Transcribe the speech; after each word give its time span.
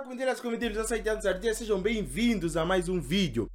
comitivas, 0.00 0.40
comitivos, 0.40 0.78
aceitantes, 0.78 1.26
artistas, 1.26 1.58
sejam 1.58 1.78
bem-vindos 1.78 2.56
a 2.56 2.64
mais 2.64 2.88
um 2.88 2.98
vídeo. 2.98 3.46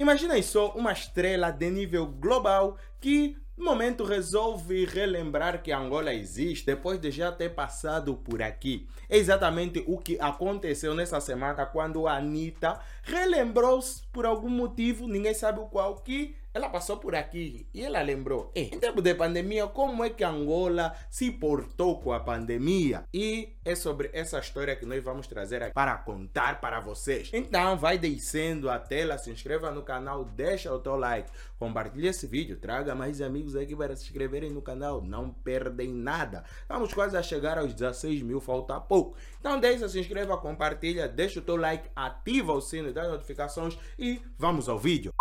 Imaginem 0.00 0.42
só 0.42 0.72
uma 0.72 0.92
estrela 0.92 1.52
de 1.52 1.70
nível 1.70 2.06
global 2.06 2.76
que 3.00 3.36
no 3.56 3.66
momento 3.66 4.02
resolve 4.02 4.84
relembrar 4.86 5.62
que 5.62 5.70
Angola 5.70 6.12
existe 6.12 6.66
depois 6.66 7.00
de 7.00 7.12
já 7.12 7.30
ter 7.30 7.50
passado 7.50 8.16
por 8.16 8.42
aqui. 8.42 8.88
É 9.08 9.16
exatamente 9.16 9.84
o 9.86 9.96
que 9.96 10.18
aconteceu 10.18 10.94
nessa 10.94 11.20
semana 11.20 11.64
quando 11.64 12.08
a 12.08 12.16
Anitta 12.16 12.80
relembrou 13.04 13.78
por 14.12 14.26
algum 14.26 14.50
motivo, 14.50 15.06
ninguém 15.06 15.32
sabe 15.32 15.60
o 15.60 15.66
qual, 15.66 15.94
que 15.94 16.34
ela 16.54 16.68
passou 16.68 16.98
por 16.98 17.16
aqui 17.16 17.66
e 17.74 17.82
ela 17.82 18.00
lembrou. 18.00 18.52
em 18.54 18.78
tempo 18.78 19.02
de 19.02 19.12
pandemia, 19.12 19.66
como 19.66 20.04
é 20.04 20.10
que 20.10 20.22
Angola 20.22 20.94
se 21.10 21.32
portou 21.32 22.00
com 22.00 22.12
a 22.12 22.20
pandemia? 22.20 23.02
E 23.12 23.56
é 23.64 23.74
sobre 23.74 24.08
essa 24.12 24.38
história 24.38 24.76
que 24.76 24.86
nós 24.86 25.02
vamos 25.02 25.26
trazer 25.26 25.64
aqui 25.64 25.74
para 25.74 25.96
contar 25.96 26.60
para 26.60 26.78
vocês. 26.78 27.28
Então, 27.32 27.76
vai 27.76 27.98
descendo 27.98 28.70
a 28.70 28.78
tela, 28.78 29.18
se 29.18 29.32
inscreva 29.32 29.72
no 29.72 29.82
canal, 29.82 30.24
deixa 30.24 30.72
o 30.72 30.78
teu 30.78 30.94
like, 30.94 31.28
compartilhe 31.58 32.06
esse 32.06 32.28
vídeo, 32.28 32.56
traga 32.56 32.94
mais 32.94 33.20
amigos 33.20 33.56
aqui 33.56 33.74
para 33.74 33.96
se 33.96 34.04
inscreverem 34.04 34.50
no 34.50 34.62
canal, 34.62 35.02
não 35.02 35.30
perdem 35.30 35.92
nada. 35.92 36.44
Estamos 36.62 36.94
quase 36.94 37.16
a 37.16 37.22
chegar 37.22 37.58
aos 37.58 37.74
16 37.74 38.22
mil, 38.22 38.40
falta 38.40 38.78
pouco. 38.78 39.16
Então, 39.40 39.58
deixa, 39.58 39.88
se 39.88 39.98
inscreva, 39.98 40.36
compartilha, 40.36 41.08
deixa 41.08 41.40
o 41.40 41.42
teu 41.42 41.56
like, 41.56 41.88
ativa 41.96 42.52
o 42.52 42.60
sino 42.60 42.92
das 42.92 43.08
notificações 43.08 43.76
e 43.98 44.22
vamos 44.38 44.68
ao 44.68 44.78
vídeo. 44.78 45.12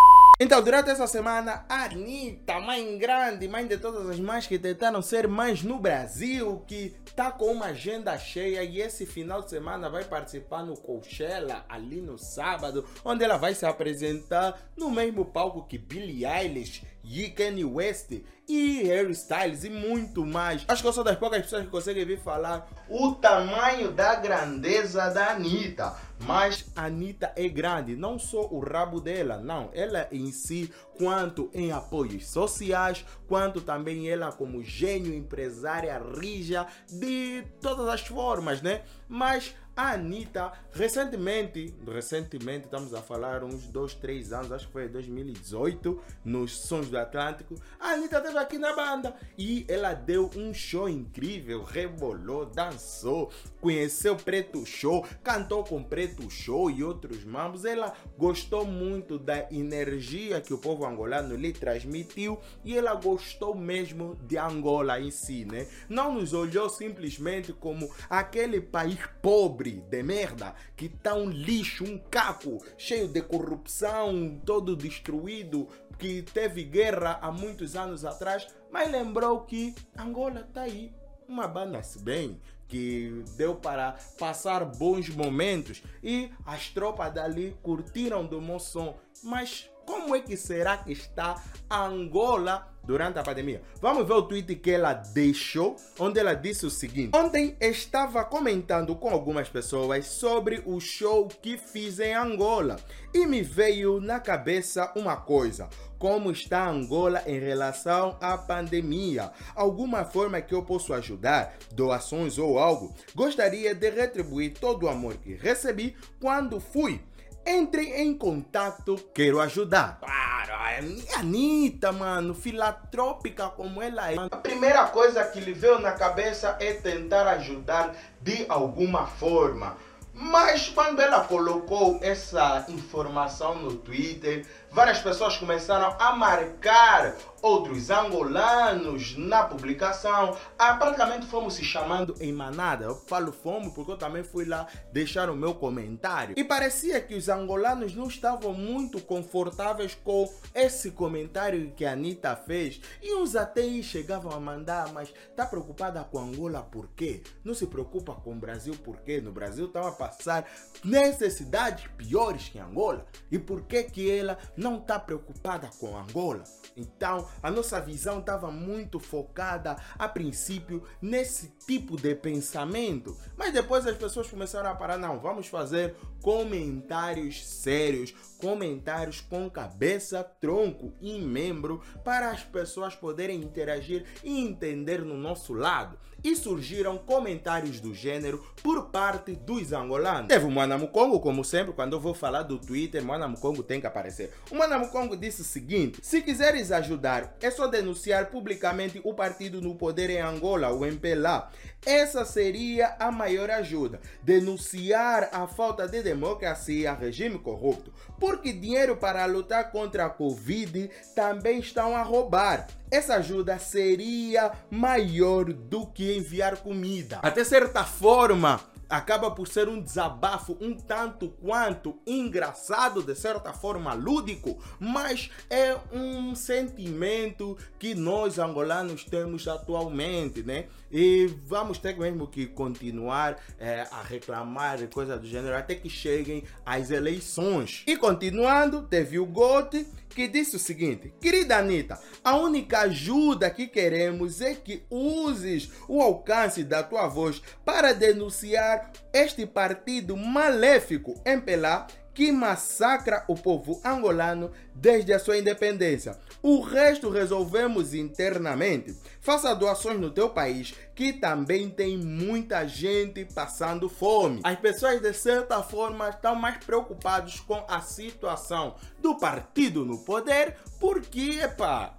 Então, 0.44 0.62
durante 0.62 0.90
essa 0.90 1.08
semana, 1.08 1.64
a 1.70 1.86
Anitta, 1.86 2.60
mãe 2.60 2.98
grande, 2.98 3.48
mãe 3.48 3.66
de 3.66 3.78
todas 3.78 4.10
as 4.10 4.20
mães 4.20 4.46
que 4.46 4.60
tentaram 4.60 5.02
ser 5.02 5.26
mães 5.26 5.64
no 5.64 5.80
Brasil, 5.80 6.62
que 6.68 6.94
tá 7.16 7.32
com 7.32 7.46
uma 7.46 7.68
agenda 7.68 8.18
cheia 8.18 8.62
e 8.62 8.82
esse 8.82 9.06
final 9.06 9.42
de 9.42 9.52
semana 9.52 9.90
vai 9.90 10.04
participar 10.04 10.66
no 10.66 10.76
Coachella, 10.76 11.64
ali 11.70 12.02
no 12.02 12.18
sábado, 12.18 12.86
onde 13.06 13.24
ela 13.24 13.38
vai 13.38 13.56
se 13.56 13.66
apresentar 13.66 14.70
no 14.76 14.92
mesmo 14.92 15.24
palco 15.24 15.66
que 15.66 15.78
Billie 15.78 16.26
Eilish 16.26 16.84
e 17.04 17.30
Kanye 17.30 17.66
West 17.66 18.12
e 18.48 18.84
Harry 18.84 19.12
Styles 19.12 19.64
e 19.64 19.70
muito 19.70 20.26
mais. 20.26 20.64
Acho 20.68 20.82
que 20.82 20.88
eu 20.88 20.94
sou 20.94 21.04
das 21.04 21.18
poucas 21.18 21.42
pessoas 21.42 21.64
que 21.64 21.70
conseguem 21.70 22.06
vir 22.06 22.20
falar 22.20 22.68
o 22.90 23.14
tamanho 23.16 23.92
da 23.92 24.16
grandeza 24.16 25.10
da 25.10 25.32
Anitta. 25.32 25.96
Mas 26.26 26.66
a 26.76 26.86
Anitta 26.86 27.34
é 27.36 27.50
grande, 27.50 27.96
não 27.96 28.18
só 28.18 28.48
o 28.50 28.60
rabo 28.60 29.02
dela, 29.02 29.40
não. 29.40 29.70
Ela 29.74 30.08
em 30.12 30.32
si, 30.32 30.72
quanto 30.98 31.50
em 31.54 31.72
apoios 31.72 32.28
sociais, 32.28 33.06
quanto 33.28 33.60
também 33.60 34.10
ela 34.10 34.32
como 34.32 34.64
gênio 34.64 35.14
empresária 35.14 36.02
rija 36.20 36.66
de 36.90 37.44
todas 37.62 37.88
as 37.88 38.02
formas, 38.02 38.62
né? 38.62 38.84
Mas 39.08 39.54
a 39.76 39.94
Anitta, 39.94 40.54
recentemente, 40.72 41.74
recentemente, 41.88 42.66
estamos 42.66 42.94
a 42.94 43.02
falar 43.02 43.44
uns 43.44 43.66
dois, 43.68 43.94
três 43.96 44.32
anos, 44.32 44.52
acho 44.52 44.68
que 44.68 44.74
foi 44.74 44.86
em 44.86 44.90
2018, 44.90 46.00
nos 46.24 46.60
Sons 46.60 46.90
do 46.90 46.98
Atlântico, 46.98 47.56
a 47.80 47.90
Anitta 47.90 48.18
esteve 48.18 48.38
aqui 48.38 48.58
na 48.58 48.76
banda 48.76 49.16
e 49.38 49.66
ela 49.68 49.94
deu 49.94 50.30
um 50.36 50.54
show 50.54 50.88
incrível, 50.88 51.64
rebolou, 51.64 52.46
dançou, 52.46 53.32
conheceu 53.60 54.16
Preto 54.16 54.66
Show, 54.66 55.06
cantou 55.24 55.64
com 55.64 55.84
Preto 55.84 56.30
Show 56.30 56.70
e 56.70 56.84
outros 56.84 57.24
mambos. 57.24 57.66
Ela 57.66 57.94
gostou 58.18 58.66
muito 58.66 59.18
da 59.18 59.48
energia 59.52 60.42
que 60.42 60.54
o 60.54 60.58
povo 60.58 60.86
angolano 60.86 61.36
lhe 61.36 61.52
transmitiu 61.52 62.40
e 62.64 62.78
ela 62.78 62.94
gostou 62.94 63.56
mesmo 63.56 64.16
de 64.28 64.38
Angola 64.38 65.00
em 65.00 65.10
si, 65.10 65.46
né? 65.46 65.68
Não 65.90 66.14
nos 66.14 66.34
olhou 66.34 66.70
simplesmente 66.70 67.54
como 67.54 67.90
aquele 68.10 68.62
país 68.62 69.00
pobre 69.22 69.63
pobre 69.64 69.82
de 69.90 70.04
merda 70.04 70.54
que 70.76 70.86
está 70.86 71.16
um 71.16 71.30
lixo, 71.30 71.86
um 71.86 71.98
caco, 71.98 72.64
cheio 72.78 73.08
de 73.08 73.22
corrupção, 73.22 74.42
todo 74.46 74.76
destruído, 74.76 75.68
que 75.98 76.22
teve 76.22 76.64
guerra 76.64 77.18
há 77.22 77.32
muitos 77.32 77.76
anos 77.76 78.04
atrás, 78.04 78.48
mas 78.70 78.92
lembrou 78.92 79.42
que 79.42 79.74
Angola 79.98 80.42
está 80.42 80.64
aí, 80.64 80.94
uma 81.28 81.48
banda-se 81.48 82.00
bem, 82.00 82.42
que 82.68 83.24
deu 83.38 83.56
para 83.56 83.96
passar 84.20 84.66
bons 84.66 85.08
momentos 85.10 85.82
e 86.04 86.30
as 86.46 86.70
tropas 86.70 87.14
dali 87.14 87.56
curtiram 87.62 88.26
do 88.26 88.42
meu 88.42 88.60
som, 88.60 88.98
mas 89.24 89.70
como 89.86 90.16
é 90.16 90.22
que 90.22 90.36
será 90.36 90.78
que 90.78 90.92
está 90.92 91.42
Angola 91.70 92.68
durante 92.84 93.18
a 93.18 93.24
pandemia? 93.24 93.62
Vamos 93.82 94.08
ver 94.08 94.14
o 94.14 94.22
tweet 94.22 94.56
que 94.56 94.72
ela 94.72 94.94
deixou, 94.94 95.76
onde 96.00 96.20
ela 96.20 96.34
disse 96.34 96.66
o 96.66 96.70
seguinte: 96.70 97.18
Ontem 97.18 97.56
estava 97.60 98.24
comentando 98.24 98.96
com 98.96 99.10
algumas 99.10 99.50
pessoas 99.50 100.06
sobre 100.08 100.62
o 100.66 100.80
show 100.80 101.28
que 101.28 101.58
fiz 101.58 102.00
em 102.00 102.14
Angola 102.14 102.78
e 103.14 103.26
me 103.26 103.42
veio 103.42 104.00
na 104.00 104.20
cabeça 104.20 104.92
uma 104.96 105.16
coisa. 105.16 105.70
Como 105.98 106.32
está 106.32 106.68
Angola 106.68 107.24
em 107.26 107.40
relação 107.40 108.18
à 108.20 108.38
pandemia? 108.38 109.32
Alguma 109.56 110.04
forma 110.04 110.42
que 110.42 110.54
eu 110.54 110.62
possa 110.62 110.96
ajudar? 110.96 111.56
Doações 111.72 112.38
ou 112.38 112.60
algo? 112.60 112.94
Gostaria 113.16 113.74
de 113.74 113.90
retribuir 113.90 114.54
todo 114.60 114.84
o 114.84 114.90
amor 114.90 115.16
que 115.16 115.34
recebi 115.34 115.96
quando 116.20 116.60
fui 116.60 117.02
entre 117.46 118.02
em 118.02 118.18
contato, 118.18 118.96
quero 119.14 119.40
ajudar. 119.40 120.00
Claro, 120.00 120.52
é 120.70 121.16
a 121.16 121.20
Anitta, 121.20 121.92
mano, 121.92 122.34
filantrópica 122.34 123.50
como 123.50 123.82
ela 123.82 124.12
é. 124.12 124.16
A 124.32 124.38
primeira 124.38 124.86
coisa 124.88 125.24
que 125.26 125.40
lhe 125.40 125.54
veio 125.54 125.80
na 125.80 125.92
cabeça 125.92 126.58
é 126.60 126.74
tentar 126.74 127.28
ajudar 127.28 127.96
de 128.22 128.46
alguma 128.50 129.08
forma. 129.08 129.78
Mas 130.14 130.70
quando 130.70 131.02
ela 131.02 131.24
colocou 131.24 132.00
essa 132.02 132.66
informação 132.70 133.56
no 133.56 133.76
Twitter, 133.78 134.46
várias 134.72 135.00
pessoas 135.00 135.38
começaram 135.38 135.96
a 136.00 136.16
marcar 136.16 137.16
outros 137.44 137.90
angolanos 137.90 139.18
na 139.18 139.44
publicação. 139.44 140.36
Ah, 140.58 140.76
praticamente 140.76 141.26
fomos 141.26 141.56
se 141.56 141.66
chamando 141.66 142.16
em 142.22 142.32
manada. 142.32 142.86
Eu 142.86 142.96
falo 142.96 143.34
fomos 143.34 143.74
porque 143.74 143.92
eu 143.92 143.98
também 143.98 144.24
fui 144.24 144.46
lá 144.46 144.66
deixar 144.94 145.30
o 145.30 145.36
meu 145.36 145.54
comentário. 145.54 146.36
E 146.38 146.44
parecia 146.44 147.02
que 147.02 147.14
os 147.14 147.28
angolanos 147.28 147.94
não 147.94 148.08
estavam 148.08 148.54
muito 148.54 149.02
confortáveis 149.02 149.94
com 149.94 150.32
esse 150.56 150.92
comentário 150.92 151.74
que 151.76 151.84
a 151.84 151.92
Anitta 151.92 152.34
fez. 152.36 152.80
E 153.02 153.14
uns 153.14 153.36
até 153.36 153.64
chegavam 153.82 154.32
a 154.32 154.40
mandar, 154.40 154.94
mas 154.94 155.14
tá 155.36 155.46
preocupada 155.46 156.04
com 156.04 156.20
Angola 156.20 156.62
por 156.62 156.88
quê? 156.96 157.24
Não 157.44 157.54
se 157.54 157.68
preocupa 157.68 158.14
com 158.14 158.34
o 158.34 158.40
Brasil 158.40 158.76
por 158.84 158.98
quê? 159.02 159.20
No 159.20 159.32
Brasil 159.32 159.66
estão 159.66 159.86
a 159.86 159.92
passar 159.92 160.50
necessidades 160.84 161.88
piores 161.98 162.48
que 162.48 162.60
Angola. 162.60 163.06
E 163.30 163.38
por 163.38 163.64
que 163.64 163.84
que 163.84 164.10
ela 164.10 164.38
não 164.56 164.78
está 164.78 164.98
preocupada 164.98 165.70
com 165.80 165.98
Angola? 165.98 166.44
Então, 166.78 167.28
a 167.42 167.50
nossa 167.50 167.80
visão 167.80 168.20
estava 168.20 168.52
muito 168.52 169.00
focada 169.00 169.78
a 169.98 170.08
princípio 170.08 170.84
nesse 171.02 171.54
tipo 171.66 171.96
de 171.96 172.14
pensamento, 172.16 173.18
mas 173.38 173.54
depois 173.54 173.86
as 173.88 173.98
pessoas 173.98 174.28
começaram 174.28 174.70
a 174.70 174.76
parar, 174.76 174.98
não, 174.98 175.20
vamos 175.20 175.48
fazer 175.48 175.96
comentários 176.22 177.46
sérios, 177.46 178.14
comentários 178.38 179.22
com 179.22 179.50
cabeça, 179.50 180.24
tronco 180.24 180.94
e 181.02 181.20
membro 181.20 181.82
para 182.04 182.32
as 182.32 182.44
pessoas 182.44 182.96
poderem 182.96 183.42
interagir 183.42 184.06
e 184.24 184.40
entender 184.40 185.04
no 185.04 185.18
nosso 185.18 185.54
lado. 185.54 185.98
E 186.24 186.36
surgiram 186.36 186.98
comentários 186.98 187.80
do 187.80 187.94
gênero 187.94 188.44
por 188.62 188.86
parte 188.86 189.34
dos 189.34 189.74
angolanos. 189.74 190.28
Teve 190.28 190.46
o 190.46 190.52
Manamukongo, 190.52 191.20
como 191.20 191.44
sempre, 191.44 191.74
quando 191.74 191.94
eu 191.94 192.00
vou 192.00 192.14
falar 192.14 192.44
do 192.44 192.58
Twitter, 192.58 193.04
Manamukongo 193.04 193.62
tem 193.62 193.82
que 193.82 193.88
aparecer. 193.88 194.32
O 194.50 194.56
Manamukongo 194.56 195.18
disse 195.18 195.42
o 195.42 195.46
seguinte: 195.46 196.00
se 196.02 196.22
quiseres 196.22 196.72
ajudar, 196.72 197.36
é 197.42 197.52
só 197.52 197.68
denunciar 197.68 198.28
publicamente 198.28 199.02
o 199.04 199.14
partido 199.14 199.62
no 199.62 199.76
poder 199.76 200.10
em 200.10 200.22
Angola, 200.22 200.72
o 200.72 200.86
MPLA. 200.86 201.50
Essa 201.86 202.24
seria 202.24 202.96
a 202.98 203.12
maior 203.12 203.52
ajuda. 203.52 204.00
Denunciar 204.22 205.30
a 205.34 205.46
falta 205.48 205.86
de 205.86 206.02
democracia, 206.02 206.94
regime 206.94 207.38
corrupto. 207.38 207.94
Porque 208.18 208.54
dinheiro 208.54 208.96
para 208.96 209.26
lutar 209.26 209.70
contra 209.72 210.06
a 210.06 210.10
Covid 210.10 210.90
também 211.14 211.60
estão 211.60 211.96
a 211.96 212.02
roubar. 212.02 212.68
Essa 212.94 213.16
ajuda 213.16 213.58
seria 213.58 214.52
maior 214.70 215.46
do 215.46 215.88
que 215.88 216.16
enviar 216.16 216.58
comida. 216.58 217.18
Até 217.24 217.44
certa 217.44 217.84
forma, 217.84 218.60
acaba 218.94 219.32
por 219.32 219.48
ser 219.48 219.68
um 219.68 219.82
desabafo 219.82 220.56
um 220.62 220.76
tanto 220.76 221.30
quanto 221.42 221.98
engraçado, 222.06 223.02
de 223.02 223.16
certa 223.16 223.52
forma 223.52 223.92
lúdico, 223.96 224.60
mas 224.80 225.32
é 225.50 225.76
um 225.92 226.36
sentimento 226.36 227.58
que 227.80 227.96
nós 227.96 228.38
angolanos 228.38 229.04
temos 229.04 229.48
atualmente, 229.48 230.44
né? 230.44 230.66
E 230.92 231.26
vamos 231.44 231.80
ter 231.80 231.98
mesmo 231.98 232.28
que 232.28 232.46
continuar 232.46 233.38
é, 233.58 233.82
a 233.92 234.04
reclamar 234.04 234.78
de 234.78 234.86
coisas 234.86 235.20
do 235.20 235.26
gênero 235.26 235.58
até 235.58 235.74
que 235.74 235.90
cheguem 235.90 236.44
as 236.64 236.92
eleições. 236.92 237.84
E 237.88 237.98
continuando, 237.98 238.84
teve 238.84 239.18
o 239.18 239.26
Gote 239.26 239.88
que 240.14 240.28
disse 240.28 240.56
o 240.56 240.60
seguinte: 240.60 241.14
Querida 241.20 241.58
Anitta, 241.58 242.00
a 242.24 242.36
única 242.36 242.82
ajuda 242.82 243.50
que 243.50 243.68
queremos 243.68 244.42
é 244.42 244.54
que 244.54 244.84
uses 244.90 245.72
o 245.88 246.02
alcance 246.02 246.64
da 246.64 246.84
tua 246.84 247.08
voz 247.08 247.42
para 247.66 247.94
denunciar 247.94 248.83
este 249.14 249.46
partido 249.46 250.16
maléfico 250.18 251.14
MPLA 251.26 251.88
que 252.14 252.32
massacra 252.32 253.26
o 253.28 253.36
povo 253.36 253.82
angolano 253.84 254.52
desde 254.74 255.12
a 255.12 255.20
sua 255.20 255.38
independência. 255.38 256.18
O 256.42 256.62
resto 256.62 257.10
resolvemos 257.10 257.94
internamente. 257.94 258.96
Faça 259.20 259.56
doações 259.56 260.00
no 260.00 260.12
teu 260.12 260.30
país, 260.30 260.74
que 260.94 261.14
também 261.14 261.70
tem 261.70 261.98
muita 261.98 262.68
gente 262.68 263.26
passando 263.26 263.90
fome. 263.90 264.42
As 264.44 264.60
pessoas, 264.60 265.02
de 265.02 265.14
certa 265.14 265.64
forma, 265.64 266.10
estão 266.10 266.36
mais 266.36 266.64
preocupadas 266.64 267.40
com 267.40 267.66
a 267.68 267.82
situação 267.82 268.76
do 269.02 269.18
partido 269.18 269.86
no 269.86 270.04
poder, 270.04 270.58
porque, 270.80 271.40
epa, 271.42 271.98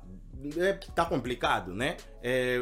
é, 0.58 0.74
tá 0.94 1.04
complicado, 1.06 1.74
né? 1.74 1.96
É, 2.22 2.58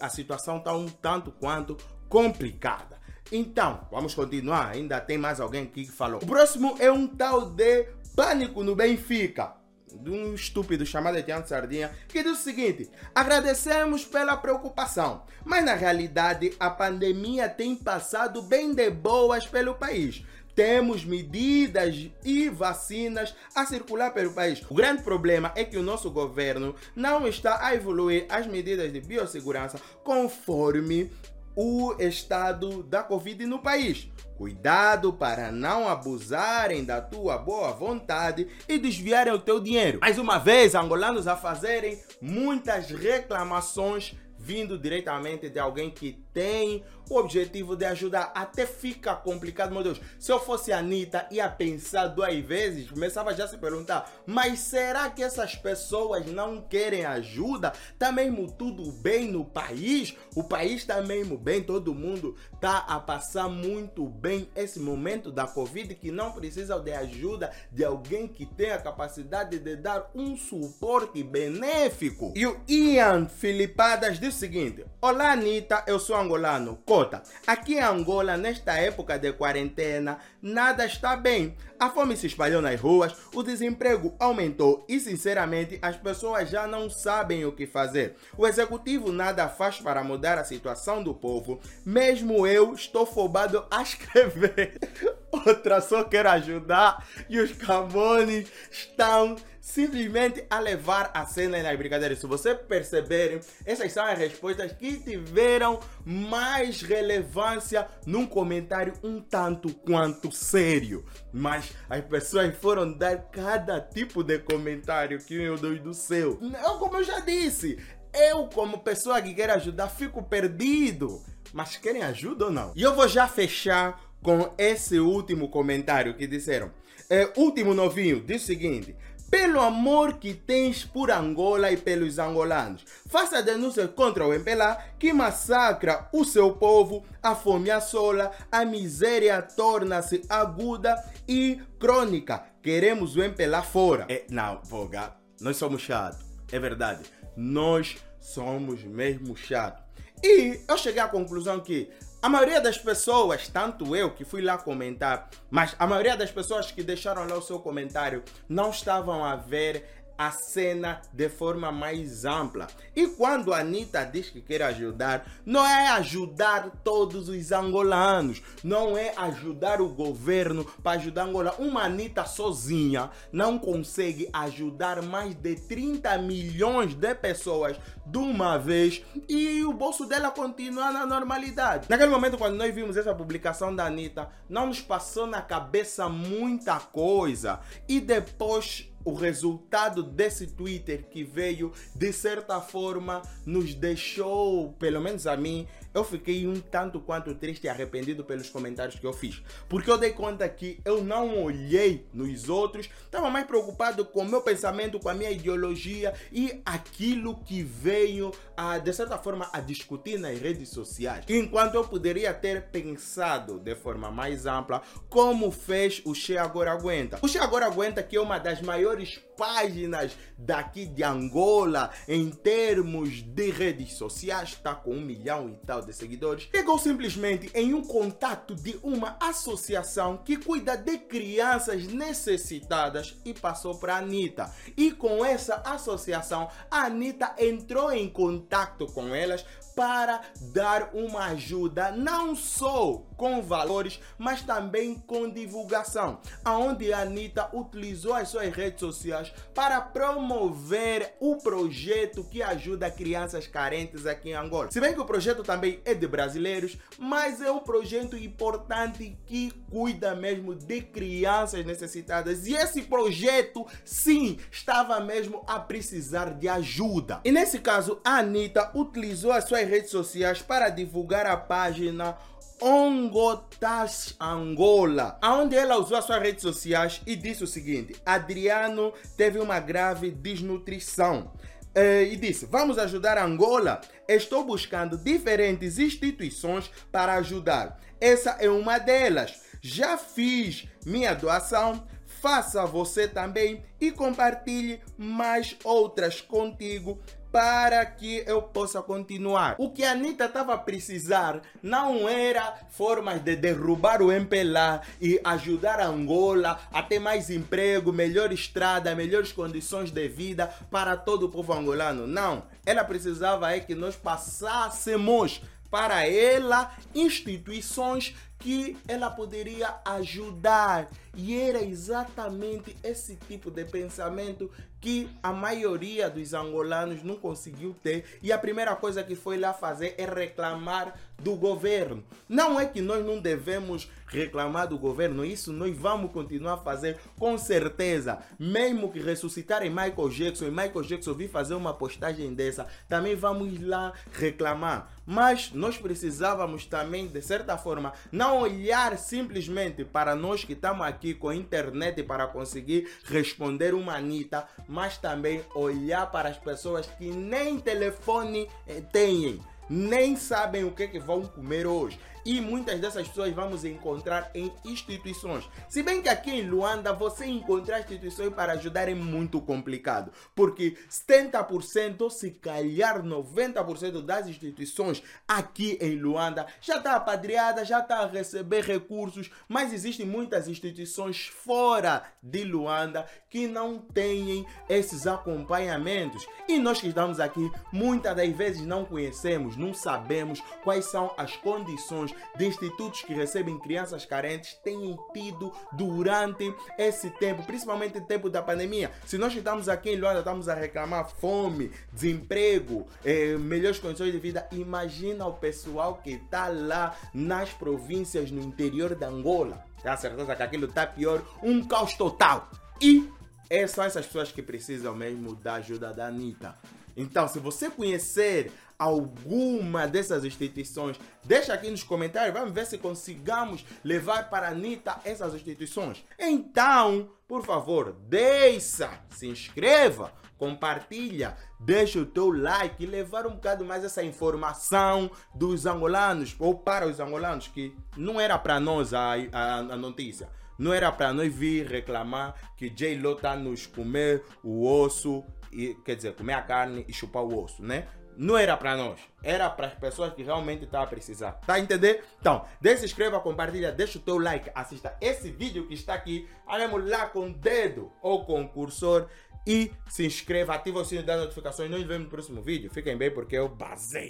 a 0.00 0.08
situação 0.08 0.58
está 0.58 0.72
um 0.74 0.88
tanto 0.88 1.30
quanto 1.32 1.76
complicada. 2.08 2.99
Então, 3.32 3.86
vamos 3.90 4.14
continuar. 4.14 4.70
Ainda 4.70 5.00
tem 5.00 5.18
mais 5.18 5.40
alguém 5.40 5.64
aqui 5.64 5.84
que 5.84 5.92
falou. 5.92 6.20
O 6.22 6.26
próximo 6.26 6.76
é 6.78 6.90
um 6.90 7.06
tal 7.06 7.50
de 7.50 7.86
pânico 8.14 8.62
no 8.62 8.74
Benfica. 8.74 9.54
De 9.92 10.08
um 10.08 10.34
estúpido 10.34 10.86
chamado 10.86 11.18
Etienne 11.18 11.44
Sardinha, 11.44 11.90
que 12.06 12.22
diz 12.22 12.38
o 12.38 12.42
seguinte: 12.42 12.88
agradecemos 13.12 14.04
pela 14.04 14.36
preocupação, 14.36 15.24
mas 15.44 15.64
na 15.64 15.74
realidade 15.74 16.54
a 16.60 16.70
pandemia 16.70 17.48
tem 17.48 17.74
passado 17.74 18.40
bem 18.40 18.72
de 18.72 18.88
boas 18.88 19.48
pelo 19.48 19.74
país 19.74 20.24
temos 20.54 21.04
medidas 21.04 22.10
e 22.24 22.48
vacinas 22.50 23.34
a 23.54 23.64
circular 23.64 24.12
pelo 24.12 24.32
país. 24.32 24.62
O 24.68 24.74
grande 24.74 25.02
problema 25.02 25.52
é 25.54 25.64
que 25.64 25.78
o 25.78 25.82
nosso 25.82 26.10
governo 26.10 26.74
não 26.94 27.26
está 27.26 27.64
a 27.64 27.74
evoluir 27.74 28.26
as 28.28 28.46
medidas 28.46 28.92
de 28.92 29.00
biossegurança 29.00 29.80
conforme 30.04 31.10
o 31.54 31.94
estado 31.98 32.82
da 32.82 33.02
Covid 33.02 33.44
no 33.46 33.58
país. 33.58 34.08
Cuidado 34.36 35.12
para 35.12 35.52
não 35.52 35.86
abusarem 35.86 36.84
da 36.84 37.00
tua 37.00 37.36
boa 37.36 37.72
vontade 37.72 38.48
e 38.66 38.78
desviarem 38.78 39.32
o 39.32 39.38
teu 39.38 39.60
dinheiro. 39.60 39.98
Mais 40.00 40.18
uma 40.18 40.38
vez, 40.38 40.74
angolanos 40.74 41.26
a 41.26 41.36
fazerem 41.36 42.00
muitas 42.22 42.90
reclamações 42.90 44.16
vindo 44.40 44.78
diretamente 44.78 45.50
de 45.50 45.58
alguém 45.58 45.90
que 45.90 46.24
tem 46.32 46.82
o 47.10 47.16
objetivo 47.16 47.76
de 47.76 47.84
ajudar. 47.84 48.32
Até 48.34 48.64
fica 48.64 49.14
complicado, 49.14 49.72
meu 49.72 49.82
Deus. 49.82 50.00
Se 50.18 50.32
eu 50.32 50.40
fosse 50.40 50.72
a 50.72 50.78
Anitta, 50.78 51.26
ia 51.30 51.48
pensar 51.48 52.06
duas 52.06 52.34
vezes, 52.38 52.90
começava 52.90 53.34
já 53.34 53.44
a 53.44 53.48
se 53.48 53.58
perguntar: 53.58 54.10
mas 54.24 54.60
será 54.60 55.10
que 55.10 55.22
essas 55.22 55.54
pessoas 55.54 56.24
não 56.26 56.62
querem 56.62 57.04
ajuda? 57.04 57.72
Tá 57.98 58.10
mesmo 58.10 58.50
tudo 58.50 58.90
bem 58.92 59.30
no 59.30 59.44
país? 59.44 60.16
O 60.34 60.42
país 60.42 60.84
tá 60.84 61.02
mesmo 61.02 61.36
bem, 61.36 61.62
todo 61.62 61.94
mundo 61.94 62.36
tá 62.60 62.78
a 62.88 62.98
passar 62.98 63.48
muito 63.48 64.06
bem 64.06 64.48
esse 64.54 64.78
momento 64.80 65.30
da 65.30 65.46
Covid 65.46 65.94
que 65.96 66.10
não 66.10 66.32
precisa 66.32 66.78
de 66.78 66.92
ajuda 66.92 67.50
de 67.72 67.84
alguém 67.84 68.28
que 68.28 68.46
tenha 68.46 68.76
a 68.76 68.80
capacidade 68.80 69.58
de 69.58 69.76
dar 69.76 70.10
um 70.14 70.36
suporte 70.36 71.22
benéfico. 71.22 72.32
E 72.36 72.46
o 72.46 72.60
Ian 72.68 73.26
Filipadas 73.26 74.18
diz 74.18 74.29
o 74.30 74.32
seguinte: 74.32 74.84
Olá, 75.00 75.32
Anitta, 75.32 75.82
eu 75.86 75.98
sou 75.98 76.16
angolano. 76.16 76.78
Cota, 76.86 77.22
aqui 77.46 77.74
em 77.74 77.80
Angola, 77.80 78.36
nesta 78.36 78.74
época 78.74 79.18
de 79.18 79.32
quarentena, 79.32 80.18
nada 80.40 80.86
está 80.86 81.16
bem. 81.16 81.56
A 81.78 81.90
fome 81.90 82.16
se 82.16 82.26
espalhou 82.26 82.62
nas 82.62 82.78
ruas, 82.78 83.16
o 83.34 83.42
desemprego 83.42 84.14
aumentou 84.18 84.84
e, 84.88 85.00
sinceramente, 85.00 85.78
as 85.82 85.96
pessoas 85.96 86.48
já 86.48 86.66
não 86.66 86.88
sabem 86.88 87.44
o 87.44 87.52
que 87.52 87.66
fazer. 87.66 88.14
O 88.36 88.46
executivo 88.46 89.10
nada 89.10 89.48
faz 89.48 89.80
para 89.80 90.04
mudar 90.04 90.38
a 90.38 90.44
situação 90.44 91.02
do 91.02 91.12
povo. 91.12 91.58
Mesmo 91.84 92.46
eu 92.46 92.72
estou 92.72 93.04
fobado 93.04 93.66
a 93.70 93.82
escrever. 93.82 94.78
Outra 95.32 95.80
só 95.80 96.04
quer 96.04 96.26
ajudar 96.26 97.06
e 97.28 97.40
os 97.40 97.52
Camões 97.52 98.48
estão 98.70 99.36
simplesmente 99.70 100.44
a 100.50 100.58
levar 100.58 101.10
a 101.14 101.24
cena 101.26 101.62
nas 101.62 101.76
brincadeiras. 101.76 102.18
Se 102.18 102.26
você 102.26 102.54
perceberem, 102.54 103.40
essas 103.64 103.92
são 103.92 104.04
as 104.04 104.18
respostas 104.18 104.72
que 104.72 104.98
tiveram 104.98 105.80
mais 106.04 106.82
relevância 106.82 107.88
num 108.04 108.26
comentário 108.26 108.92
um 109.02 109.20
tanto 109.20 109.72
quanto 109.72 110.32
sério. 110.32 111.04
Mas 111.32 111.72
as 111.88 112.04
pessoas 112.04 112.54
foram 112.56 112.92
dar 112.92 113.16
cada 113.30 113.80
tipo 113.80 114.22
de 114.22 114.38
comentário 114.38 115.18
que, 115.18 115.38
meu 115.38 115.56
Deus 115.56 115.80
do 115.80 115.94
céu. 115.94 116.38
Eu, 116.40 116.78
como 116.78 116.96
eu 116.96 117.04
já 117.04 117.20
disse, 117.20 117.78
eu, 118.12 118.48
como 118.48 118.80
pessoa 118.80 119.22
que 119.22 119.34
quer 119.34 119.50
ajudar, 119.50 119.88
fico 119.88 120.22
perdido. 120.22 121.22
Mas 121.52 121.76
querem 121.76 122.02
ajuda 122.02 122.46
ou 122.46 122.50
não? 122.50 122.72
E 122.74 122.82
eu 122.82 122.94
vou 122.94 123.08
já 123.08 123.26
fechar 123.28 124.00
com 124.22 124.52
esse 124.58 124.98
último 124.98 125.48
comentário 125.48 126.14
que 126.14 126.26
disseram. 126.26 126.70
É, 127.08 127.28
último 127.36 127.74
novinho, 127.74 128.20
diz 128.20 128.44
o 128.44 128.46
seguinte: 128.46 128.94
pelo 129.30 129.60
amor 129.60 130.14
que 130.14 130.34
tens 130.34 130.84
por 130.84 131.10
Angola 131.10 131.70
e 131.70 131.76
pelos 131.76 132.18
angolanos. 132.18 132.84
Faça 133.08 133.42
denúncia 133.42 133.86
contra 133.86 134.26
o 134.26 134.34
MPLA 134.34 134.76
que 134.98 135.12
massacra 135.12 136.08
o 136.12 136.24
seu 136.24 136.52
povo, 136.52 137.04
a 137.22 137.34
fome 137.34 137.70
assola, 137.70 138.32
a 138.50 138.64
miséria 138.64 139.40
torna-se 139.40 140.22
aguda 140.28 140.96
e 141.28 141.60
crônica. 141.78 142.44
Queremos 142.62 143.16
o 143.16 143.22
MPLA 143.22 143.62
fora. 143.62 144.06
É, 144.08 144.24
não, 144.28 144.60
Voga, 144.64 145.14
nós 145.40 145.56
somos 145.56 145.80
chatos. 145.80 146.18
É 146.50 146.58
verdade, 146.58 147.04
nós 147.36 147.98
somos 148.18 148.82
mesmo 148.82 149.36
chatos. 149.36 149.84
E 150.22 150.60
eu 150.68 150.76
cheguei 150.76 151.00
à 151.00 151.08
conclusão 151.08 151.60
que 151.60 151.88
a 152.22 152.28
maioria 152.28 152.60
das 152.60 152.76
pessoas, 152.76 153.48
tanto 153.48 153.96
eu 153.96 154.10
que 154.10 154.26
fui 154.26 154.42
lá 154.42 154.58
comentar, 154.58 155.30
mas 155.50 155.74
a 155.78 155.86
maioria 155.86 156.16
das 156.16 156.30
pessoas 156.30 156.70
que 156.70 156.82
deixaram 156.82 157.26
lá 157.26 157.34
o 157.34 157.40
seu 157.40 157.58
comentário 157.58 158.22
não 158.46 158.68
estavam 158.68 159.24
a 159.24 159.36
ver 159.36 159.99
a 160.20 160.30
cena 160.30 161.00
de 161.14 161.30
forma 161.30 161.72
mais 161.72 162.26
ampla. 162.26 162.66
E 162.94 163.06
quando 163.06 163.54
a 163.54 163.60
Anitta 163.60 164.04
diz 164.04 164.28
que 164.28 164.42
quer 164.42 164.60
ajudar, 164.60 165.26
não 165.46 165.66
é 165.66 165.88
ajudar 165.92 166.70
todos 166.84 167.30
os 167.30 167.52
angolanos, 167.52 168.42
não 168.62 168.98
é 168.98 169.14
ajudar 169.16 169.80
o 169.80 169.88
governo 169.88 170.66
para 170.82 170.98
ajudar 170.98 171.22
Angola. 171.22 171.54
Uma 171.58 171.84
Anitta 171.84 172.26
sozinha 172.26 173.08
não 173.32 173.58
consegue 173.58 174.28
ajudar 174.30 175.00
mais 175.00 175.34
de 175.34 175.56
30 175.56 176.18
milhões 176.18 176.92
de 176.92 177.14
pessoas 177.14 177.78
de 178.04 178.18
uma 178.18 178.58
vez 178.58 179.02
e 179.26 179.64
o 179.64 179.72
bolso 179.72 180.04
dela 180.04 180.30
continua 180.30 180.92
na 180.92 181.06
normalidade. 181.06 181.86
Naquele 181.88 182.10
momento, 182.10 182.36
quando 182.36 182.56
nós 182.56 182.74
vimos 182.74 182.98
essa 182.98 183.14
publicação 183.14 183.74
da 183.74 183.86
Anitta, 183.86 184.28
não 184.50 184.66
nos 184.66 184.82
passou 184.82 185.26
na 185.26 185.40
cabeça 185.40 186.10
muita 186.10 186.78
coisa. 186.78 187.60
E 187.88 188.00
depois 188.00 188.89
o 189.04 189.14
resultado 189.14 190.02
desse 190.02 190.46
Twitter 190.46 191.06
que 191.08 191.24
veio, 191.24 191.72
de 191.94 192.12
certa 192.12 192.60
forma, 192.60 193.22
nos 193.46 193.74
deixou, 193.74 194.72
pelo 194.74 195.00
menos 195.00 195.26
a 195.26 195.36
mim, 195.36 195.66
eu 195.92 196.04
fiquei 196.04 196.46
um 196.46 196.60
tanto 196.60 197.00
quanto 197.00 197.34
triste 197.34 197.64
e 197.64 197.68
arrependido 197.68 198.24
pelos 198.24 198.48
comentários 198.48 198.98
que 198.98 199.06
eu 199.06 199.12
fiz. 199.12 199.42
Porque 199.68 199.90
eu 199.90 199.98
dei 199.98 200.10
conta 200.10 200.48
que 200.48 200.80
eu 200.84 201.02
não 201.02 201.42
olhei 201.42 202.06
nos 202.12 202.48
outros, 202.48 202.88
estava 203.04 203.28
mais 203.28 203.46
preocupado 203.46 204.04
com 204.04 204.20
o 204.20 204.24
meu 204.24 204.40
pensamento, 204.40 205.00
com 205.00 205.08
a 205.08 205.14
minha 205.14 205.30
ideologia 205.30 206.14
e 206.30 206.60
aquilo 206.64 207.36
que 207.44 207.62
veio, 207.62 208.32
a, 208.56 208.78
de 208.78 208.92
certa 208.92 209.18
forma, 209.18 209.48
a 209.52 209.60
discutir 209.60 210.18
nas 210.18 210.38
redes 210.38 210.68
sociais. 210.68 211.24
Enquanto 211.28 211.74
eu 211.74 211.84
poderia 211.84 212.32
ter 212.32 212.68
pensado 212.68 213.58
de 213.58 213.74
forma 213.74 214.10
mais 214.10 214.46
ampla, 214.46 214.82
como 215.08 215.50
fez 215.50 216.00
o 216.04 216.14
Che 216.14 216.38
Agora 216.38 216.72
Aguenta. 216.72 217.18
O 217.22 217.28
Che 217.28 217.38
Agora 217.38 217.66
Aguenta, 217.66 218.02
que 218.02 218.16
é 218.16 218.20
uma 218.20 218.38
das 218.38 218.60
maiores 218.62 218.89
páginas 219.36 220.16
daqui 220.36 220.86
de 220.86 221.02
Angola 221.02 221.90
em 222.06 222.30
termos 222.30 223.22
de 223.22 223.50
redes 223.50 223.94
sociais, 223.94 224.50
está 224.50 224.74
com 224.74 224.92
um 224.92 225.00
milhão 225.00 225.50
e 225.50 225.66
tal 225.66 225.80
de 225.80 225.92
seguidores, 225.92 226.46
pegou 226.46 226.78
simplesmente 226.78 227.50
em 227.54 227.72
um 227.72 227.82
contato 227.82 228.54
de 228.54 228.78
uma 228.82 229.16
associação 229.20 230.18
que 230.18 230.36
cuida 230.36 230.76
de 230.76 230.98
crianças 230.98 231.86
necessitadas 231.86 233.16
e 233.24 233.32
passou 233.32 233.78
para 233.78 233.94
a 233.94 233.98
Anitta. 233.98 234.52
E 234.76 234.90
com 234.90 235.24
essa 235.24 235.56
associação, 235.64 236.48
a 236.70 236.86
Anitta 236.86 237.34
entrou 237.38 237.92
em 237.92 238.08
contato 238.08 238.86
com 238.86 239.14
elas 239.14 239.44
para 239.80 240.20
dar 240.52 240.90
uma 240.92 241.28
ajuda 241.28 241.90
não 241.90 242.36
só 242.36 243.02
com 243.16 243.40
valores, 243.40 243.98
mas 244.18 244.42
também 244.42 244.94
com 244.94 245.28
divulgação, 245.28 246.20
aonde 246.44 246.92
a 246.92 247.00
Anitta 247.00 247.48
utilizou 247.54 248.14
as 248.14 248.28
suas 248.28 248.50
redes 248.54 248.80
sociais 248.80 249.32
para 249.54 249.80
promover 249.80 251.14
o 251.18 251.36
projeto 251.36 252.24
que 252.24 252.42
ajuda 252.42 252.90
crianças 252.90 253.46
carentes 253.46 254.06
aqui 254.06 254.30
em 254.30 254.34
Angola. 254.34 254.70
Se 254.70 254.80
bem 254.80 254.92
que 254.92 255.00
o 255.00 255.04
projeto 255.04 255.42
também 255.42 255.80
é 255.84 255.94
de 255.94 256.06
brasileiros, 256.06 256.76
mas 256.98 257.40
é 257.40 257.50
um 257.50 257.60
projeto 257.60 258.16
importante 258.16 259.18
que 259.26 259.50
cuida 259.70 260.14
mesmo 260.14 260.54
de 260.54 260.80
crianças 260.82 261.64
necessitadas. 261.64 262.46
E 262.46 262.54
esse 262.54 262.82
projeto, 262.82 263.66
sim, 263.84 264.38
estava 264.50 265.00
mesmo 265.00 265.42
a 265.46 265.58
precisar 265.58 266.34
de 266.34 266.48
ajuda. 266.48 267.20
E 267.24 267.30
nesse 267.30 267.58
caso, 267.58 268.00
a 268.04 268.18
Anitta 268.18 268.70
utilizou 268.74 269.32
as 269.32 269.44
suas 269.44 269.69
redes 269.70 269.90
sociais 269.90 270.42
para 270.42 270.68
divulgar 270.68 271.26
a 271.26 271.36
página 271.36 272.18
Ongotas 272.60 274.14
Angola, 274.20 275.18
onde 275.24 275.56
ela 275.56 275.78
usou 275.78 275.96
as 275.96 276.04
suas 276.04 276.20
redes 276.20 276.42
sociais 276.42 277.00
e 277.06 277.16
disse 277.16 277.42
o 277.42 277.46
seguinte: 277.46 277.94
Adriano 278.04 278.92
teve 279.16 279.38
uma 279.38 279.58
grave 279.58 280.10
desnutrição. 280.10 281.32
Eh, 281.74 282.08
e 282.12 282.16
disse: 282.16 282.46
Vamos 282.46 282.78
ajudar 282.78 283.16
Angola. 283.16 283.80
Estou 284.06 284.44
buscando 284.44 284.98
diferentes 284.98 285.78
instituições 285.78 286.70
para 286.90 287.14
ajudar. 287.14 287.80
Essa 288.00 288.36
é 288.40 288.50
uma 288.50 288.78
delas. 288.78 289.40
Já 289.62 289.96
fiz 289.96 290.66
minha 290.84 291.14
doação. 291.14 291.86
Faça 292.20 292.66
você 292.66 293.08
também 293.08 293.64
e 293.80 293.90
compartilhe 293.90 294.82
mais 294.98 295.56
outras 295.64 296.20
contigo 296.20 297.00
para 297.30 297.84
que 297.86 298.22
eu 298.26 298.42
possa 298.42 298.82
continuar. 298.82 299.54
O 299.58 299.70
que 299.70 299.84
a 299.84 299.92
Anitta 299.92 300.24
estava 300.24 300.54
a 300.54 300.58
precisar 300.58 301.40
não 301.62 302.08
era 302.08 302.54
formas 302.70 303.20
de 303.20 303.36
derrubar 303.36 304.02
o 304.02 304.10
MPLA 304.10 304.82
e 305.00 305.20
ajudar 305.24 305.80
a 305.80 305.86
Angola 305.86 306.60
a 306.72 306.82
ter 306.82 306.98
mais 306.98 307.30
emprego, 307.30 307.92
melhor 307.92 308.32
estrada, 308.32 308.94
melhores 308.94 309.32
condições 309.32 309.90
de 309.90 310.08
vida 310.08 310.52
para 310.70 310.96
todo 310.96 311.26
o 311.26 311.28
povo 311.28 311.52
angolano. 311.52 312.06
Não. 312.06 312.44
Ela 312.66 312.84
precisava 312.84 313.54
é 313.54 313.60
que 313.60 313.74
nós 313.74 313.96
passássemos 313.96 315.42
para 315.70 316.04
ela 316.04 316.74
instituições 316.94 318.14
que 318.40 318.76
ela 318.88 319.10
poderia 319.10 319.76
ajudar. 319.84 320.88
E 321.14 321.38
era 321.38 321.62
exatamente 321.62 322.76
esse 322.82 323.16
tipo 323.16 323.50
de 323.50 323.64
pensamento 323.64 324.50
que 324.80 325.10
a 325.22 325.32
maioria 325.32 326.08
dos 326.08 326.32
angolanos 326.32 327.02
não 327.02 327.16
conseguiu 327.16 327.76
ter. 327.82 328.04
E 328.22 328.32
a 328.32 328.38
primeira 328.38 328.74
coisa 328.74 329.04
que 329.04 329.14
foi 329.14 329.36
lá 329.36 329.52
fazer 329.52 329.94
é 329.98 330.06
reclamar 330.06 330.94
do 331.18 331.34
governo. 331.36 332.02
Não 332.28 332.58
é 332.58 332.64
que 332.64 332.80
nós 332.80 333.04
não 333.04 333.18
devemos 333.18 333.90
reclamar 334.06 334.66
do 334.66 334.78
governo, 334.78 335.24
isso 335.24 335.52
nós 335.52 335.76
vamos 335.76 336.10
continuar 336.10 336.54
a 336.54 336.58
fazer 336.58 336.98
com 337.18 337.36
certeza. 337.36 338.18
Mesmo 338.38 338.90
que 338.90 339.00
ressuscitarem 339.00 339.68
Michael 339.70 340.08
Jackson 340.08 340.46
e 340.46 340.50
Michael 340.50 340.82
Jackson 340.82 341.12
vir 341.12 341.28
fazer 341.28 341.54
uma 341.54 341.74
postagem 341.74 342.32
dessa, 342.32 342.66
também 342.88 343.14
vamos 343.14 343.60
lá 343.60 343.92
reclamar. 344.12 344.90
Mas 345.04 345.52
nós 345.52 345.76
precisávamos 345.76 346.64
também, 346.64 347.06
de 347.06 347.20
certa 347.20 347.58
forma, 347.58 347.92
não 348.10 348.29
olhar 348.30 348.96
simplesmente 348.98 349.84
para 349.84 350.14
nós 350.14 350.44
que 350.44 350.52
estamos 350.52 350.86
aqui 350.86 351.14
com 351.14 351.28
a 351.28 351.36
internet 351.36 352.02
para 352.02 352.26
conseguir 352.26 352.88
responder 353.04 353.74
uma 353.74 353.96
Anitta, 353.96 354.46
mas 354.68 354.98
também 354.98 355.44
olhar 355.54 356.10
para 356.10 356.28
as 356.28 356.38
pessoas 356.38 356.86
que 356.86 357.10
nem 357.10 357.58
telefone 357.58 358.48
eh, 358.66 358.80
têm 358.92 359.40
nem 359.72 360.16
sabem 360.16 360.64
o 360.64 360.72
que, 360.72 360.82
é 360.82 360.86
que 360.88 360.98
vão 360.98 361.22
comer 361.22 361.64
hoje. 361.64 361.96
E 362.30 362.40
muitas 362.40 362.78
dessas 362.78 363.08
pessoas 363.08 363.34
vamos 363.34 363.64
encontrar 363.64 364.30
em 364.32 364.52
instituições. 364.64 365.50
Se 365.68 365.82
bem 365.82 366.00
que 366.00 366.08
aqui 366.08 366.30
em 366.30 366.48
Luanda 366.48 366.92
você 366.92 367.26
encontrar 367.26 367.80
instituições 367.80 368.32
para 368.32 368.52
ajudar 368.52 368.88
é 368.88 368.94
muito 368.94 369.40
complicado, 369.40 370.12
porque 370.32 370.76
70%, 370.88 372.08
se 372.08 372.30
calhar 372.30 373.02
90% 373.02 374.00
das 374.02 374.28
instituições 374.28 375.02
aqui 375.26 375.76
em 375.80 375.96
Luanda 375.96 376.46
já 376.60 376.76
está 376.76 376.94
apadreada, 376.94 377.64
já 377.64 377.80
está 377.80 377.98
a 377.98 378.06
receber 378.06 378.62
recursos, 378.62 379.28
mas 379.48 379.72
existem 379.72 380.06
muitas 380.06 380.46
instituições 380.46 381.26
fora 381.26 382.04
de 382.22 382.44
Luanda 382.44 383.06
que 383.28 383.48
não 383.48 383.78
têm 383.78 384.46
esses 384.68 385.04
acompanhamentos. 385.08 386.24
E 386.46 386.60
nós 386.60 386.80
que 386.80 386.86
estamos 386.86 387.18
aqui, 387.18 387.50
muitas 387.72 388.14
das 388.14 388.30
vezes 388.36 388.64
não 388.64 388.84
conhecemos, 388.84 389.56
não 389.56 389.74
sabemos 389.74 390.40
quais 390.62 390.84
são 390.84 391.12
as 391.18 391.34
condições 391.34 392.14
de 392.36 392.46
institutos 392.46 393.02
que 393.02 393.14
recebem 393.14 393.58
crianças 393.58 394.04
carentes 394.04 394.54
têm 394.64 394.98
tido 395.12 395.52
durante 395.72 396.54
esse 396.78 397.10
tempo, 397.10 397.42
principalmente 397.42 397.98
no 397.98 398.06
tempo 398.06 398.28
da 398.28 398.42
pandemia. 398.42 398.90
Se 399.06 399.18
nós 399.18 399.34
estamos 399.34 399.68
aqui 399.68 399.90
em 399.90 399.96
Luanda, 399.96 400.20
estamos 400.20 400.48
a 400.48 400.54
reclamar 400.54 401.08
fome, 401.08 401.70
desemprego, 401.92 402.86
eh, 403.04 403.36
melhores 403.36 403.78
condições 403.78 404.12
de 404.12 404.18
vida, 404.18 404.48
imagina 404.52 405.26
o 405.26 405.34
pessoal 405.34 406.00
que 406.02 406.12
está 406.12 406.48
lá 406.48 406.96
nas 407.12 407.50
províncias 407.50 408.30
no 408.30 408.40
interior 408.40 408.94
da 408.94 409.08
Angola. 409.08 409.64
Tenho 409.82 409.96
certeza 409.96 410.36
que 410.36 410.42
aquilo 410.42 410.66
está 410.66 410.86
pior, 410.86 411.22
um 411.42 411.66
caos 411.66 411.94
total. 411.94 412.50
E 412.80 413.08
é 413.48 413.66
são 413.66 413.84
essas 413.84 414.06
pessoas 414.06 414.30
que 414.30 414.42
precisam 414.42 414.94
mesmo 414.94 415.34
da 415.34 415.54
ajuda 415.54 415.92
da 415.92 416.06
Anitta. 416.06 416.56
Então, 416.96 417.26
se 417.26 417.38
você 417.38 417.70
conhecer 417.70 418.52
alguma 418.80 419.86
dessas 419.86 420.24
instituições, 420.24 420.98
deixa 421.22 421.52
aqui 421.52 421.70
nos 421.70 421.82
comentários, 421.82 422.32
vamos 422.32 422.54
ver 422.54 422.64
se 422.64 422.78
consigamos 422.78 423.62
levar 423.84 424.30
para 424.30 424.48
a 424.48 424.50
Anitta 424.52 424.98
essas 425.04 425.34
instituições. 425.34 426.02
Então, 426.18 427.10
por 427.28 427.44
favor, 427.44 427.94
deixa, 428.08 428.90
se 429.10 429.26
inscreva, 429.26 430.14
compartilha, 430.38 431.36
deixa 431.60 431.98
o 431.98 432.06
teu 432.06 432.32
like 432.32 432.82
e 432.82 432.86
levar 432.86 433.26
um 433.26 433.34
bocado 433.34 433.66
mais 433.66 433.84
essa 433.84 434.02
informação 434.02 435.10
dos 435.34 435.66
angolanos, 435.66 436.34
ou 436.38 436.54
para 436.54 436.88
os 436.88 436.98
angolanos, 436.98 437.48
que 437.48 437.76
não 437.98 438.18
era 438.18 438.38
para 438.38 438.58
nós 438.58 438.94
a, 438.94 439.12
a, 439.30 439.58
a 439.58 439.76
notícia. 439.76 440.30
Não 440.58 440.72
era 440.72 440.90
para 440.90 441.12
nós 441.12 441.34
vir 441.34 441.66
reclamar 441.66 442.34
que 442.56 442.70
J-Lo 442.70 443.12
está 443.12 443.36
nos 443.36 443.66
comer 443.66 444.22
o 444.42 444.66
osso, 444.66 445.22
e, 445.52 445.74
quer 445.84 445.96
dizer, 445.96 446.14
comer 446.14 446.34
a 446.34 446.42
carne 446.42 446.84
e 446.88 446.92
chupar 446.92 447.22
o 447.22 447.42
osso, 447.42 447.62
né? 447.62 447.86
Não 448.20 448.36
era 448.36 448.54
para 448.54 448.76
nós, 448.76 449.00
era 449.22 449.48
para 449.48 449.68
as 449.68 449.74
pessoas 449.74 450.12
que 450.12 450.22
realmente 450.22 450.64
estavam 450.64 450.86
a 450.86 450.90
precisar. 450.90 451.32
Tá 451.46 451.54
a 451.54 451.58
entender? 451.58 452.04
Então, 452.20 452.44
deixa, 452.60 452.84
inscreva, 452.84 453.18
compartilha, 453.18 453.72
deixa 453.72 453.96
o 453.96 454.00
teu 454.02 454.18
like, 454.18 454.50
assista 454.54 454.94
esse 455.00 455.30
vídeo 455.30 455.66
que 455.66 455.72
está 455.72 455.94
aqui, 455.94 456.28
olhamos 456.46 456.86
lá 456.86 457.06
com 457.06 457.30
o 457.30 457.32
dedo 457.32 457.90
ou 458.02 458.26
com 458.26 458.42
o 458.42 458.48
cursor 458.48 459.08
e 459.46 459.72
se 459.88 460.04
inscreva, 460.04 460.54
ativa 460.54 460.80
o 460.80 460.84
sininho 460.84 461.06
das 461.06 461.18
notificações. 461.18 461.70
Nos 461.70 461.82
vemos 461.82 462.04
no 462.04 462.10
próximo 462.10 462.42
vídeo. 462.42 462.70
Fiquem 462.70 462.94
bem 462.94 463.10
porque 463.10 463.36
eu 463.36 463.48
basei. 463.48 463.98